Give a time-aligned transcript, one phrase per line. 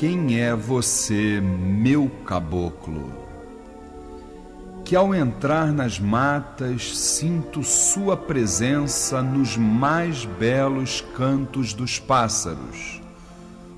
[0.00, 3.12] Quem é você, meu caboclo?
[4.82, 13.02] Que ao entrar nas matas sinto sua presença nos mais belos cantos dos pássaros,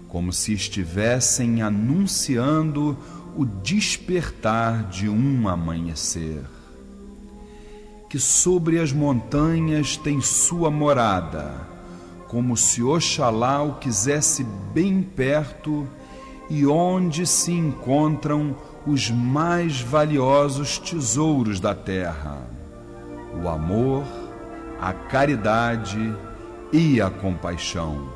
[0.06, 2.96] como se estivessem anunciando
[3.36, 6.44] o despertar de um amanhecer.
[8.08, 11.52] Que sobre as montanhas tem sua morada,
[12.28, 15.84] como se Oxalá o quisesse bem perto
[16.54, 18.54] e onde se encontram
[18.86, 22.46] os mais valiosos tesouros da terra:
[23.42, 24.04] o amor,
[24.78, 26.14] a caridade
[26.70, 28.06] e a compaixão.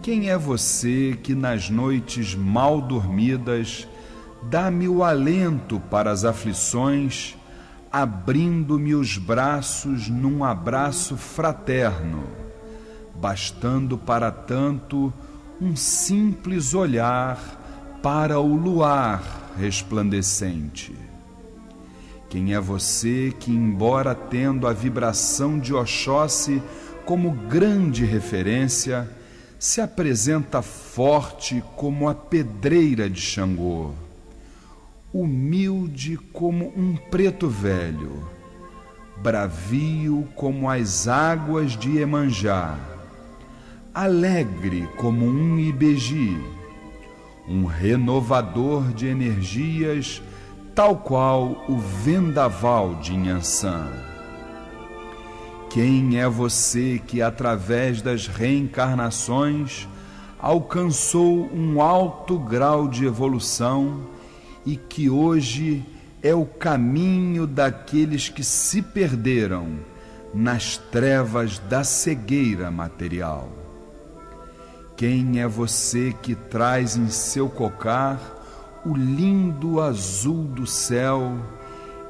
[0.00, 3.88] Quem é você que nas noites mal dormidas
[4.44, 7.36] dá-me o alento para as aflições,
[7.90, 12.22] abrindo-me os braços num abraço fraterno,
[13.16, 15.12] bastando para tanto
[15.62, 20.92] um simples olhar para o luar resplandecente.
[22.28, 26.60] Quem é você que, embora tendo a vibração de Oxóssi
[27.04, 29.08] como grande referência,
[29.56, 33.92] se apresenta forte como a pedreira de Xangô,
[35.14, 38.28] humilde como um preto velho,
[39.18, 42.91] bravio como as águas de Emanjá,
[43.94, 46.42] alegre como um ibeji,
[47.46, 50.22] um renovador de energias,
[50.74, 53.86] tal qual o vendaval de Nhançã.
[55.68, 59.86] Quem é você que, através das reencarnações,
[60.38, 64.06] alcançou um alto grau de evolução
[64.64, 65.84] e que hoje
[66.22, 69.80] é o caminho daqueles que se perderam
[70.32, 73.61] nas trevas da cegueira material?
[74.96, 78.20] Quem é você que traz em seu cocar
[78.84, 81.38] o lindo azul do céu,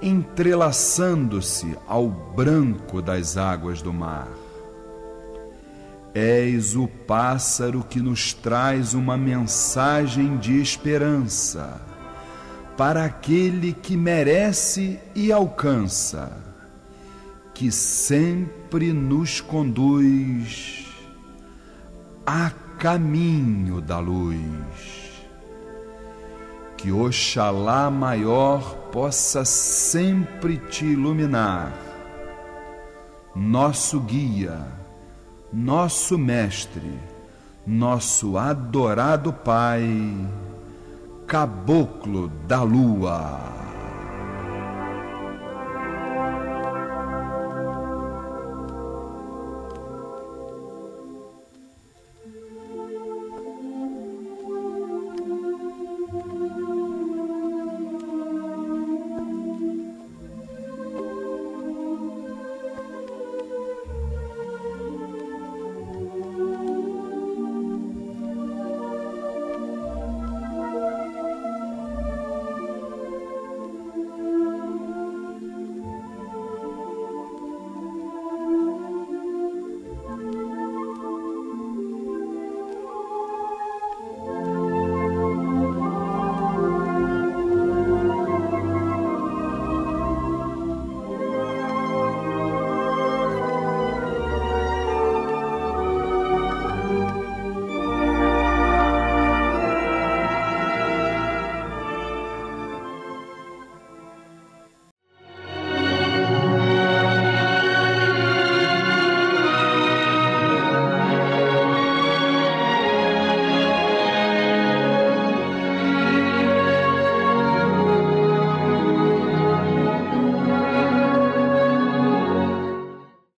[0.01, 4.29] entrelaçando-se ao branco das águas do mar?
[6.15, 11.81] És o pássaro que nos traz uma mensagem de esperança
[12.77, 16.37] para aquele que merece e alcança,
[17.55, 20.87] que sempre nos conduz
[22.83, 25.23] caminho da luz.
[26.77, 31.73] Que Oxalá maior possa sempre te iluminar,
[33.37, 34.67] nosso guia,
[35.53, 36.99] nosso mestre,
[37.65, 39.87] nosso adorado Pai,
[41.25, 43.72] Caboclo da Lua.